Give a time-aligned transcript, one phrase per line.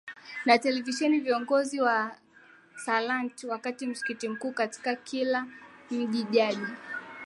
[0.45, 2.11] na televisheni viongozi wa
[2.85, 5.45] salat wa msikiti mkuu katika kila
[5.91, 6.67] mji jaji